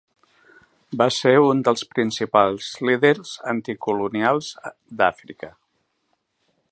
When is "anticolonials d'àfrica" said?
3.53-5.55